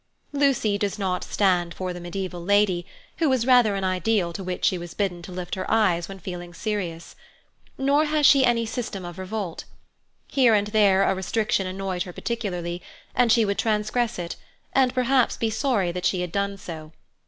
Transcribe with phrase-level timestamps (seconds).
[0.33, 4.65] Lucy does not stand for the medieval lady, who was rather an ideal to which
[4.65, 7.15] she was bidden to lift her eyes when feeling serious.
[7.77, 9.65] Nor has she any system of revolt.
[10.27, 12.81] Here and there a restriction annoyed her particularly,
[13.13, 14.37] and she would transgress it,
[14.73, 16.93] and perhaps be sorry that she had done so.